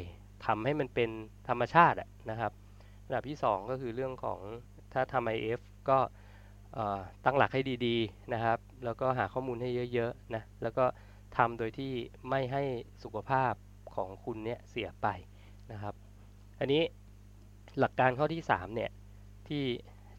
[0.46, 1.10] ทำให้มันเป็น
[1.48, 1.98] ธรรมชาติ
[2.30, 2.52] นะครับ
[3.08, 4.40] ระดับที่ 2 ก็คือเรื่องของ
[4.94, 6.00] ถ้าทำ IF ก็
[7.26, 10.86] ตั้งหลักให้ดีๆนะครับ แล้วก็หาข้อมูลให้เยอะๆนะแล้วก็
[11.38, 11.94] ทำโดยที่
[12.30, 12.64] ไม่ให้
[13.04, 13.54] สุขภาพ
[13.96, 15.08] ของคุณเนี่ยเสียไป
[15.72, 15.94] นะครับ
[16.60, 16.84] อันนี้
[17.80, 18.92] หลักการข้อที่3เนี่ย
[19.48, 19.64] ที่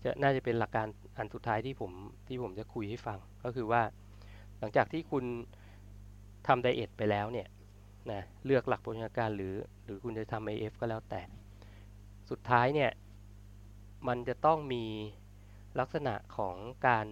[0.05, 0.87] จะน่าจะเป็นหลักการ
[1.19, 1.93] อันสุดท้ายที่ผม
[2.29, 3.83] ที่ผมจะคุยให้ฟังก็คือว่า
[4.59, 5.25] หลังจากที่คุณ
[6.47, 7.49] ทำไดเอทไปแล้วเนี่ย
[8.13, 11.23] นะเลือกหลักโภชนาการหรือหรือคุณจะทำ AF ก็แล้วแต่
[12.31, 12.91] สุดท้ายเนี่ย
[14.09, 14.85] มันจะต้องมี
[15.81, 17.07] ลักษณะของการ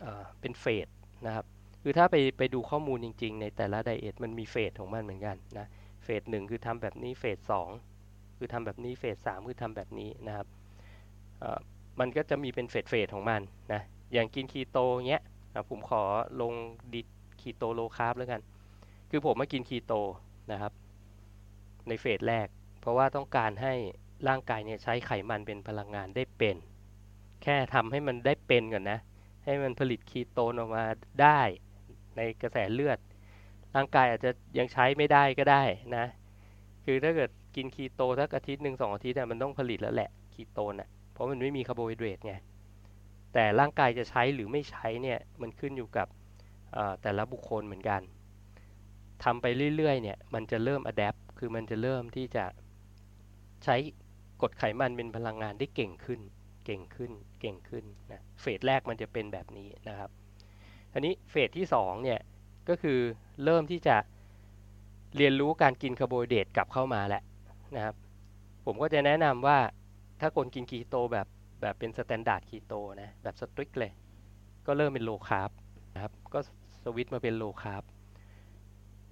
[0.00, 0.88] เป็น phase
[1.26, 1.46] นะครับ
[1.82, 5.66] คือถ้าไปไปดูข้อมูลจริง ๆ ในแต่ละ diet มันมี phase ของมันเหมือนกันนะ
[6.04, 7.68] phase หนึ่งคือทำแบบนี้ phase สอง
[8.36, 10.46] คือทำแบบนี้ phase สามคือทำแบบนี้นะครับ
[12.00, 13.40] มันก็จะมีเป็น phase phase ของมัน
[13.72, 15.22] นะอย่างกินคีโตเงี้ย
[15.70, 16.02] ผมขอ
[16.40, 16.52] ลง
[16.94, 17.02] ดิ
[17.40, 18.40] คีโต low carb แล้วกัน
[19.10, 19.92] คือผมมากินคีโต
[20.52, 20.72] นะครับ
[21.88, 22.46] ใน phase แรก
[22.80, 23.74] เพราะว่าต้องการให้
[24.28, 26.56] ร่างกายเนี่ยใช้ไขมันเป็นพลังงานได้เป็น
[27.42, 28.98] แค่ทำให้มันได้เป็นก่อนนะ
[29.44, 30.84] ให้มันผลิตคีโตนออกมา
[31.22, 31.40] ได้
[32.16, 32.98] ในกระแสเลือด
[33.74, 35.62] ร่างกายอาจจะยังใช้ไม่ได้ก็ได้
[35.96, 36.06] นะ
[36.84, 42.34] คือถ้าเกิด กินคีโตสักอาทิตย์หนึ่งสองอาทิตย์เนี่ยมันต้องผลิตแล้วแหละคีโตนอะเพราะมันไม่มีคาร์โบไฮเดรตไง
[43.32, 46.06] แต่ร่างกายจะใช้หรือไม่ใช้เนี่ยมันขึ้นอยู่กับ
[47.02, 48.00] แต่ละบุคคลเหมือนกัน
[49.24, 52.44] ทำไปเรื่อยๆเนี่ยมันจะเริ่ม adapt คือมันจะเริ่มที่จะ
[53.64, 53.76] ใช้
[54.42, 56.20] กรดไขมันเป็นพลังงานได้เก่งขึ้น
[56.64, 60.10] เก่งขึ้น เก่งขึ้นนะ phase แรกมันจะเป็นแบบนี้นะครับ
[60.92, 62.20] ทีนี้ phase ที่2เนี่ย
[62.68, 62.98] ก็คือ
[63.44, 63.96] เริ่มที่จะ
[65.16, 67.22] เรียนรู้การกินคาร์โบไฮเดรตกลับเข้ามาแล้ว
[67.76, 67.96] นะครับ
[68.64, 69.58] ผมก็จะแนะนำว่า
[70.20, 71.26] ถ้าคนกินคีโตแบบ
[71.60, 73.92] แบบเป็น standard keto นะแบบ strict เลย
[74.66, 75.50] ก็เริ่มเป็น low carb
[75.94, 76.40] นะครับ ก็
[76.84, 77.82] สวิตมาเป็น low carb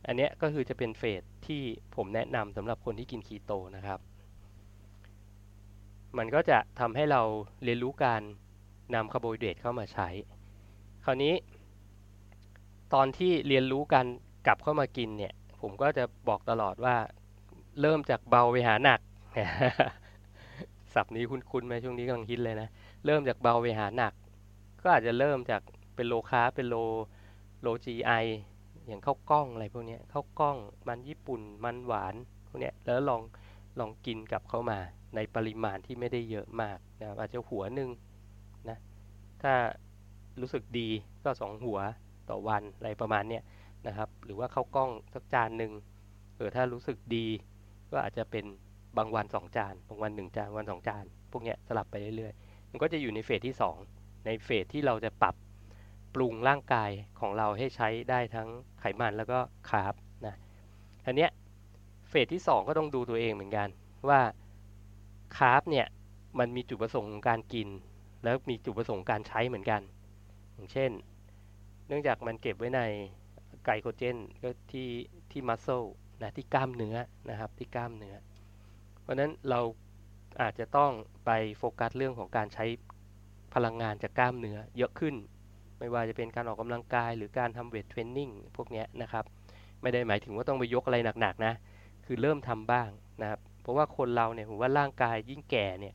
[0.06, 1.62] อันนี้ก็คือจะเป็น phase ที่
[1.96, 4.00] ผมแนะนำสำหรับคนที่กินคีโตนะครับ
[6.18, 7.22] มันก็จะทำให้เรา
[7.64, 8.22] เรียนรู้การ
[8.94, 10.08] นำคาร์โบไฮเดรตเข้ามาใช้
[11.04, 11.34] คราวนี้
[12.94, 14.06] ตอนที่เรียนรู้การ
[14.46, 16.96] กลับเข้ามากินเนี่ย ผมก็จะบอกตลอดว่า
[17.80, 19.00] เริ่มจากเบาไปหาหนัก
[20.94, 22.68] ศัพท์นี้คุ้นๆไหมช่วงนี้กำลังฮิตเลยนะ
[23.06, 24.12] เริ่มจากเบาไปหาหนัก
[24.82, 25.62] ก็อาจจะเริ่มจาก
[25.96, 26.76] เป็นโลคาเป็นโล
[27.62, 28.12] โลจีไอ
[28.86, 30.56] อย่างข้าวกล้องอะไรพวกนี้ข้าวกล้อง
[30.88, 32.14] มันญี่ปุ่นมันหวาน
[32.46, 33.22] พวกนี้แล้วลอง
[33.78, 34.78] ลองกินกลับเข้ามา
[35.14, 37.90] ในปริมาณที่ไม่ได้เยอะมากนะอาจจะหัวหนึ่ง
[38.68, 38.78] นะ
[39.42, 39.52] ถ้า
[40.40, 40.88] รู้สึกดี
[41.24, 41.78] ก็สองหัว
[42.28, 43.40] ต่อวันอะไรประมาณนี้
[43.86, 45.72] นะครับ หรือว่าข้าวกล้องสักจานหนึ่ง
[46.36, 47.26] เออถ้ารู้สึกดี
[47.90, 48.44] ก็อาจจะเป็น
[48.96, 53.56] บางวันสองจาน บางวันหนึ่งจาน วันสองจาน พวกนี้สลับไปเรื่อยๆ มันก็จะอยู่ในเฟสที่
[53.90, 55.34] 2ในเฟสที่เราจะปรับ
[56.14, 58.48] ปรุงร่างกายของเราให้ใช้ได้ทั้ง
[58.80, 59.94] ไขมันแล้วก็คาร์บ
[60.26, 60.36] นะ
[61.06, 61.30] อันเนี้ย
[62.08, 63.68] เฟสที่ 2 ก็ต้องดูตัวเองเหมือนกัน
[64.08, 64.20] ว่า
[65.36, 65.86] คาร์บเนี่ย
[66.38, 67.68] มันมีจุดประสงค์ของการกิน
[68.24, 69.80] แล้วมีจุดประสงค์การใช้เหมือนกัน
[70.54, 70.90] อย่างเช่น
[71.88, 72.80] เนื่องจากมันเก็บไว้ใน
[73.64, 74.88] ไกลโคเจนก็ที่
[75.30, 75.82] ที่มัสเซล
[76.22, 76.96] นะที่กล้ามเนื้อ
[77.30, 78.14] นะครับที่กล้ามเนื้อ
[79.02, 79.60] เพราะฉะนั้นเรา
[80.42, 80.90] อาจจะต้อง
[81.26, 82.64] ไปโฟกัสเรื่องของการใช้
[83.54, 85.14] พลังงานจากกล้ามเนื้อเยอะขึ้น
[85.78, 89.24] ไม่ว่าจะเป็นการออกกำลังกาย หรือการทำเวทเทรนนิ่งพวกนี้นะครับ
[89.82, 91.54] ไม่ได้หมายถึงว่าต้องไปยกอะไรหนักๆนะ
[92.06, 92.88] คือเริ่มทำบ้าง
[93.22, 95.94] นะครับ เพราะว่าคนเราเนี่ยผมว่าร่างกายยิ่งแก่เนี่ย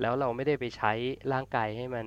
[0.00, 0.92] แล้วเราไม่ได้ไปใช้
[1.32, 2.06] ร่างกายให้มัน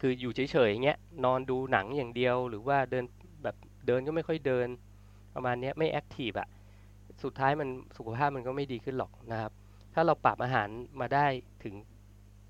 [0.00, 3.04] คืออยู่เฉยๆอย่างเงี้ยนอนดูหนังอย่างเดียว หรือว่าเดิน
[3.42, 3.56] แบบ
[3.86, 4.68] เดินก็ไม่ค่อยเดิน
[5.36, 6.48] ประมาณนี้ไม่แอคทีฟอะ
[7.24, 9.52] สุดท้ายมันสุขภาพมันก็ไม่ดีขึ้นหรอกนะครับ
[9.94, 10.68] ถ้าเราปรับอาหาร
[11.00, 11.26] มาได้
[11.64, 11.74] ถึง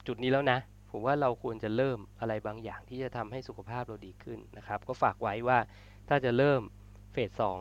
[0.06, 0.58] จุดนี้แล้วนะ
[0.90, 5.58] ผมว่าเราควรจะเริ่มอะไรบางอย่างที่จะทำให้สุขภาพเราดีขึ้นนะครับ ก็ฝากไว้ว่า
[6.08, 6.60] ถ้าจะเริ่ม
[7.12, 7.60] เฟสสอง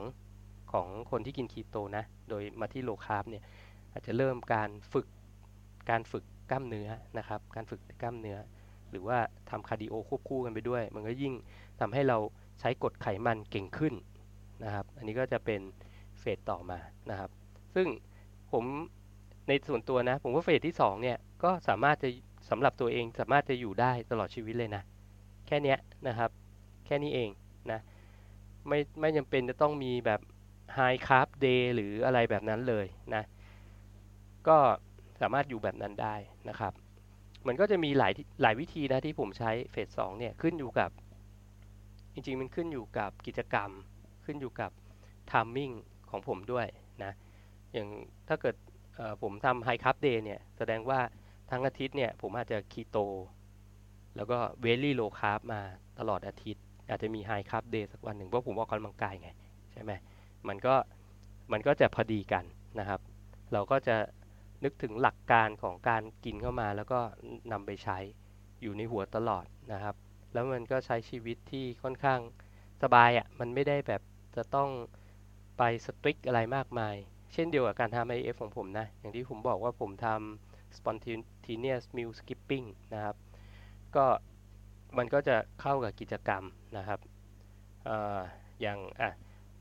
[0.71, 3.43] ของคนที่กินคีโตนะ โดยมาที่โลคาร์บเนี่ย
[3.91, 5.07] อาจจะเริ่มการฝึก
[5.89, 8.37] การฝึกกล้ามเนื้อนะครับ การฝึกกล้ามเนื้อ
[8.91, 9.17] หรือว่า
[9.49, 11.33] ทำ cardio ควบคู่กันไปด้วย มันก็ยิ่ง
[11.79, 12.17] ทำให้เรา
[12.59, 13.93] ใช้กรดไขมันเก่งขึ้น
[14.63, 15.61] นะครับ อันนี้ก็จะเป็น
[16.19, 17.29] phase ต่อมานะครับ
[17.75, 17.87] ซึ่ง
[18.51, 18.63] ผม
[19.47, 22.09] ในส่วนตัวนะ ผมว่า phase ที่2เนี่ยก็สามารถจะ
[22.49, 24.83] สำหรับตัวเองสามารถจะอยู่ได้ตลอดชีวิตเลยนะ
[25.47, 25.75] แค่นี้
[26.07, 26.29] นะครับ
[26.85, 27.29] แค่นี้เอง
[27.71, 27.79] นะ
[28.67, 30.21] ไม่ไม่จำเป็นจะต้องมีแบบ
[30.77, 33.23] High Carb Day หรืออะไรแบบนั้นเลยนะ
[34.47, 34.57] ก็
[35.21, 36.15] สามารถอยู่แบบนั้นได้
[36.49, 36.73] นะครับ
[37.47, 40.89] มันก็จะมีหลายหลายวิธีนะที่ผมใช้ phase สองเนี่ยขึ้นอยู่กับ
[42.13, 43.69] จริงๆ มันขึ้นอยู่กับกิจกรรม
[44.25, 44.71] ขึ้นอยู่กับ
[45.31, 45.71] timing
[46.09, 46.67] ของผมด้วย
[47.03, 47.11] นะ
[47.73, 47.87] อย่าง
[48.27, 48.55] ถ้าเกิด
[49.21, 50.99] ผมทำ high carb day เนี่ยแสดงว่า
[51.51, 52.97] ทั้งอาทิตย์เนี่ยผมอาจจะคีโต
[54.15, 55.61] แล้วก็ very low carb มา
[55.99, 59.29] ตลอดอาทิตย์ อาจจะมี high carb day สักวันหนึ่งเพราะผมออกกำลังกายไง
[59.73, 59.91] ใช่ไหม
[60.47, 60.75] มันก็
[61.51, 62.43] มันก็จะพอดีกัน
[62.79, 62.99] นะครับ
[63.53, 63.95] เราก็จะ
[64.63, 66.99] นึกถึงหลักการของการกินเข้ามา แล้วก็
[67.51, 67.97] นำไปใช้
[68.61, 69.95] อยู่ในหัวตลอดนะครับ
[70.33, 72.19] แล้วมันก็ใช้ชีวิตที่ค่อนข้าง
[72.83, 74.01] สบายอะ่ะมันไม่ได้แบบ
[74.37, 74.69] จะต้อง
[75.57, 76.95] ไปสตริกอะไรมากมาย
[77.33, 83.15] เช่นเดียวกับการทำ IF ของผมนะ อย่างที่ผมบอกว่าผมทำ spontaneous meal skipping นะครับ
[83.95, 84.05] ก็
[84.97, 86.43] มันก็จะเข้ากับกิจกรรม
[86.77, 86.99] นะครับ
[87.87, 87.89] อ
[88.61, 89.11] อย่างอะ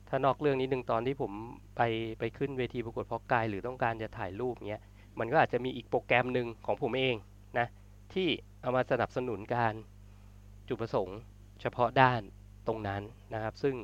[0.09, 1.33] ถ้านอกเรื่องนี้หนึ่งตอนที่ผม
[1.77, 1.83] ไป
[2.19, 4.83] ไปขึ้นเวทีประกวดเพาะกาย หรือต้องการจะถ่ายรูปเงี้ย
[5.19, 7.17] มันก็อาจจะมีอีกโปรแกรมหนึ่งของผมเอง
[7.59, 7.67] นะ
[8.15, 8.29] ที่
[8.61, 9.75] เอามาสนับสนุนการ
[10.69, 11.19] จุดประสงค์
[11.61, 12.21] เฉพาะด้าน
[12.67, 13.03] ตรงนั้น
[13.35, 13.75] นะครับ ซึ่ง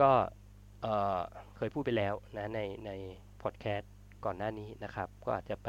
[0.00, 0.10] ก็
[0.82, 2.90] เเคยพูดไปแล้วนะในใน
[3.42, 3.92] พอดแคสต์
[4.24, 5.68] ก่อนหน้านี้นะครับ ก็อาจจะไป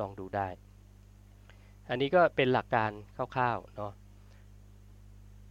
[0.00, 0.48] ลองดูได้
[1.88, 3.92] อันนี้ก็เป็นหลักการคร่าวๆเนาะ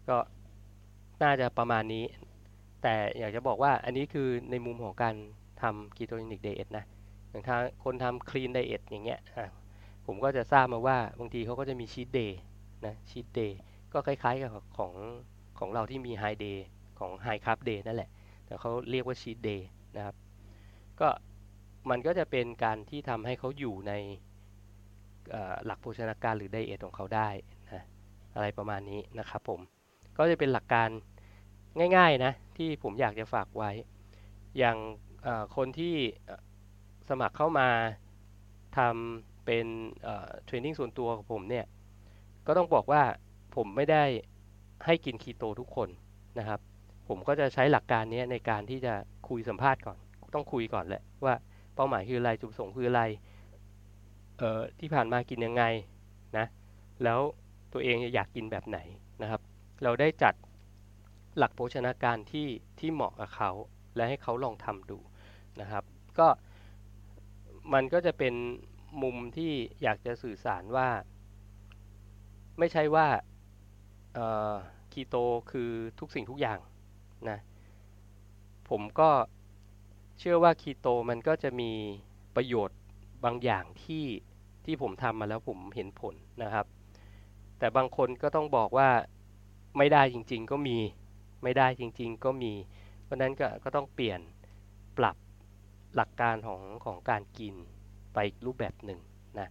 [0.09, 0.17] ก็
[1.23, 2.05] น่าจะประมาณนี้
[2.83, 5.15] แต่อยากจะบอกว่าอันนี้คือในมุมของการ
[5.61, 6.85] ทำ ketogenic diet นะ
[7.29, 9.19] อย่างทางคนทำ clean diet อย่างเงี้ย
[10.05, 12.39] ผมก็จะทราบมาว่าบางทีเขาก็จะมี cheat day
[12.85, 13.59] นะ cheat day
[13.93, 14.93] ก็คล้ายๆกับของ
[15.59, 16.65] ของเราที่มี high day
[17.03, 18.09] ของ high carb day นั่นแหละ
[18.45, 19.67] แต่เขาเรียกว่า cheat day
[19.97, 20.15] นะครับ
[20.99, 21.09] ก็
[21.89, 23.93] มันก็จะเป็นการที่ทำให้เขาอยู่ใน
[25.65, 27.29] หลักโภชนาการหรือไดเอทของเขาได้
[27.73, 27.83] นะ
[28.35, 29.59] อะไรประมาณนี้นะครับผม
[30.17, 30.89] ก็จะเป็นหลักการ
[31.97, 33.71] ง่ายๆนะที่ผมอยากจะฝากไว้
[34.57, 34.77] อย่าง
[35.55, 35.95] คนที่
[37.09, 37.67] สมัครเข้ามา
[38.77, 39.65] ทำเป็น
[40.45, 41.65] เทรนนิ่งส่วนตัวของผมเนี่ย
[42.47, 43.03] ก็ต้องบอกว่า
[43.55, 44.03] ผมไม่ได้
[44.85, 45.89] ให้กินคีโตทุกคน
[46.39, 46.59] นะครับ
[47.07, 48.93] ผมก็จะใช้หลักการนี้ในการที่จะ
[49.29, 49.97] คุยสัมภาษณ์ก่อน
[50.33, 51.33] ต้องคุยก่อนแหละว่า
[51.75, 53.03] เป้าหมายคืออะไรจุดประสงค์คืออะไร
[54.37, 55.63] เอ่อที่ผ่านมากินยังไง
[56.37, 56.45] นะ
[57.03, 57.19] แล้ว
[57.73, 58.79] ตัวเองอยากกินแบบไหน
[59.21, 59.41] นะครับ
[59.83, 60.33] เราได้จัด
[61.37, 62.47] หลักโภชนาการที่
[62.79, 63.51] ที่เหมาะกับเขา
[63.95, 64.99] และให้เขาลองทำดู
[65.61, 65.83] นะครับ
[66.19, 66.27] ก็
[67.73, 68.33] มันก็จะเป็น
[69.01, 69.51] มุมที่
[69.83, 70.87] อยากจะสื่อสารว่า
[72.59, 73.07] ไม่ใช่ว่า
[74.91, 75.15] คีโต
[75.51, 76.59] คือทุกสิ่งทุกอย่าง
[77.31, 77.39] นะ
[78.69, 79.09] ผมก็
[80.19, 81.71] เชื่อว่าคีโตมันก็จะมี
[82.35, 82.79] ประโยชน์
[83.23, 84.05] บางอย่างที่
[84.65, 86.65] ที่ผมทำมาแล้วผมเห็นผลนะครับ
[87.59, 88.89] แต่บางคนก็ต้องบอกว่า
[89.77, 90.77] ไม่ได้จริง ๆ ก็มี
[91.43, 92.53] ไม่ได้จริง ๆ ก็มี
[93.03, 94.19] เพราะนั้นก็ก็ต้องเปลี่ยน
[94.97, 95.17] ปรับ
[95.95, 97.55] หลักการของของการกิน
[98.13, 98.99] ไปรูปแบบหนึ่ง
[99.39, 99.49] นะ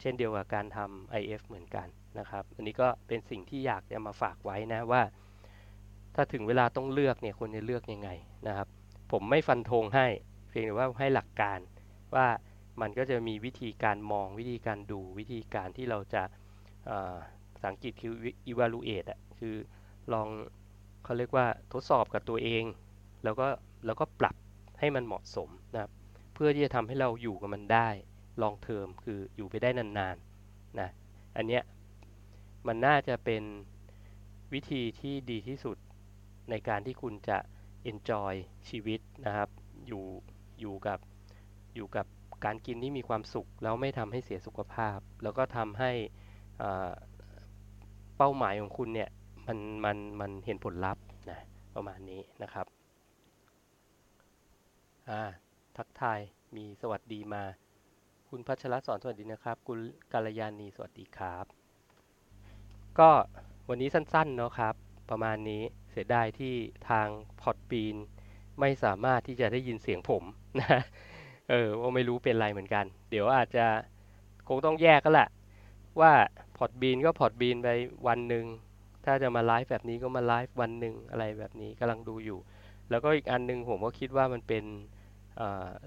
[0.00, 1.86] เช่นเดียวกับการทำ IF เหมือนกัน
[2.18, 5.02] นะครับ อันนี้ก็เป็นสิ่งที่อยากจะมาฝากไว้นะว่า
[6.20, 8.10] ถ้าถึงเวลาต้องเลือกเนี่ยควรจะเลือกยังไง
[8.46, 8.68] นะครับ
[9.12, 10.06] ผมไม่ฟันธงให้
[10.48, 11.58] เพียงแต่ว่าให้หลักการ
[12.14, 12.26] ว่า
[12.80, 16.22] มันก็จะมีวิธีการมองวิธีการดูวิธีการที่เราจะ
[17.64, 18.12] สังกฤษคือ
[18.50, 19.54] evaluate อะคือ
[20.12, 20.28] ลอง
[21.04, 22.64] เขาเรียกว่าทดสอบกับตัวเอง
[23.24, 23.46] แล้วก็
[23.86, 24.36] แล้วก็ปรับ
[24.80, 25.90] ให้มันเหมาะสมนะครับ
[26.34, 27.88] เพื่อที่จะทำให้เราอยู่กับมันได้
[28.42, 30.88] ลองเทอมคืออยู่ไปได้นานๆนะ
[31.36, 31.62] อันเนี้ย
[32.66, 33.42] มันน่าจะเป็น
[34.52, 35.76] วิธีที่ดีที่สุด
[36.50, 37.38] ในการที่คุณจะ
[37.90, 38.34] enjoy
[38.68, 39.48] ชีวิตนะครับ
[39.86, 40.04] อยู่
[40.60, 40.98] อยู่กับ
[41.74, 42.06] อยู่กับ
[42.44, 45.92] การกินที่มีความสุข แล้วไม่ทำให้เสียสุขภาพ แล้วก็ทำให้
[48.16, 49.08] เป้าหมายของคุณเนี่ย
[49.46, 51.40] มันมันมันเห็นผลลัพธ์นะ
[51.74, 52.66] ประมาณนี้นะครับ
[55.10, 55.22] อ่า
[55.76, 56.20] ทักทาย
[56.56, 57.42] มีสวัสดีมา
[58.28, 59.78] คุณพัชรสอนสวัสดีนะครับ คุณ
[60.12, 61.44] กาลยานีสวัสดีครับ
[62.98, 63.10] ก็
[63.68, 64.74] วันนี้สั้นๆเนาะครับ
[65.10, 66.54] ประมาณนี้ เสียดายที่
[66.88, 67.08] ทาง
[67.40, 67.96] พอดบีน
[68.60, 70.24] ไม่สามารถที่จะได้ยินเสียงผม
[70.60, 70.80] นะ
[71.50, 73.66] เออว่าไม่รู้เป็นไรเหมือนกัน เดี๋ยวอาจจะ
[74.48, 75.28] คงต้องแยกกันแหละ
[76.00, 76.12] ว่า
[76.58, 77.68] Podbean ก็ Podbean ไป
[78.08, 78.44] วันหนึ่ง
[79.04, 82.38] ถ้าจะมาไลฟ์แบบนี้ก็มาไลฟ์วันหนึ่งอะไรแบบนี้กำลังดูอยู่
[82.90, 84.64] แล้วก็อีกอันนึงผมก็คิดว่ามันเป็น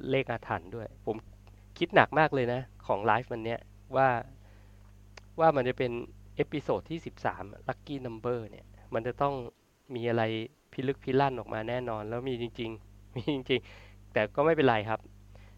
[0.10, 1.16] เลขอาถรรพ์ด้วย ผม
[1.78, 3.60] คิดหนักมากเลยนะ ของไลฟ์มันเนี้ย
[3.96, 4.10] ว่า
[5.40, 5.92] ว่ามันจะเป็น
[6.36, 7.00] episode ที่
[7.34, 9.34] 13 Lucky Number เนี่ย มันจะต้อง
[9.96, 10.24] มีอะไร
[10.72, 15.00] พิลึกพิลั่นออกมาแน่นอน แล้วมีจริง ๆ มีจริง ๆ แต่ก็ไม่เป็นไรครับ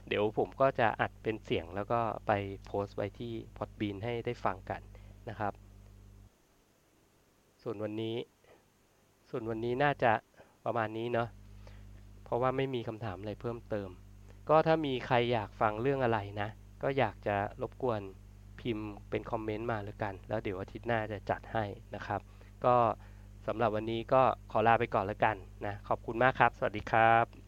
[0.08, 2.32] เดี๋ยวผมก็จะอัดเป็นเสียงแล้วก็ไป
[2.66, 4.82] โพสต์ไว้ที่ Podbean ให้ได้ฟังกัน
[5.30, 5.54] นะครับ
[7.62, 8.16] ส่วนวันนี้
[9.30, 10.14] ส่วนวันนี้น่าจะ
[10.66, 11.30] ประมาณนี้เนาะ
[12.24, 13.90] เพราะว่าไม่มีคำถามอะไรเพิ่มเติม
[14.50, 16.50] ก็ถ้ามีใครอยากฟังเรื่องอะไรนะ
[16.84, 18.02] ก็อยากจะรบกวน
[18.60, 21.66] พิมพ์เป็นคอมเมนต์มาแล้วกัน แล้วเดี๋ยวอาทิตย์หน้าจะจัดให้
[21.96, 22.22] นะครับ
[22.66, 22.76] ก็
[23.48, 27.43] สำหรับวันนี้ก็ขอลาไปก่อนแล้วกันนะขอบคุณมากครับ สวัสดีครับ